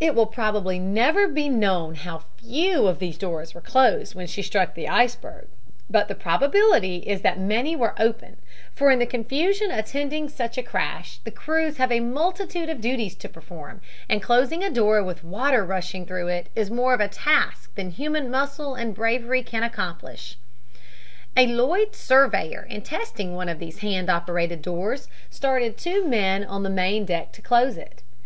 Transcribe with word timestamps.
It 0.00 0.14
will 0.14 0.24
probably 0.24 0.78
never 0.78 1.28
be 1.28 1.50
known 1.50 1.96
how 1.96 2.22
FEW 2.38 2.86
of 2.86 2.98
these 2.98 3.18
doors 3.18 3.52
were 3.54 3.60
closed 3.60 4.14
when 4.14 4.26
she 4.26 4.40
struck 4.40 4.72
the 4.72 4.88
iceberg, 4.88 5.48
but 5.90 6.08
the 6.08 6.14
probability 6.14 7.00
is 7.00 7.20
that 7.20 7.38
many 7.38 7.76
were 7.76 7.92
open, 7.98 8.38
for 8.74 8.90
in 8.90 8.98
the 9.00 9.04
confusion 9.04 9.70
attending 9.70 10.30
such 10.30 10.56
a 10.56 10.62
crash 10.62 11.18
the 11.24 11.30
crews 11.30 11.76
have 11.76 11.92
a 11.92 12.00
multitude 12.00 12.70
of 12.70 12.80
duties 12.80 13.14
to 13.16 13.28
perform, 13.28 13.82
and 14.08 14.22
closing 14.22 14.64
a 14.64 14.70
door 14.70 15.04
with 15.04 15.22
water 15.22 15.62
rushing 15.62 16.06
through 16.06 16.28
it 16.28 16.48
is 16.56 16.70
more 16.70 16.94
of 16.94 17.00
a 17.00 17.08
task 17.08 17.74
than 17.74 17.90
human 17.90 18.30
muscle 18.30 18.74
and 18.74 18.94
bravery 18.94 19.42
can 19.42 19.62
accomplish. 19.62 20.38
"A 21.36 21.46
Lloyds 21.46 21.98
surveyor 21.98 22.62
in 22.70 22.80
testing 22.80 23.34
one 23.34 23.50
of 23.50 23.58
these 23.58 23.80
hand 23.80 24.08
operated 24.08 24.62
doors 24.62 25.06
started 25.28 25.76
two 25.76 26.02
men 26.08 26.44
on 26.44 26.62
the 26.62 26.70
main 26.70 27.04
deck 27.04 27.30
to 27.32 27.42
close 27.42 27.76
it. 27.76 28.02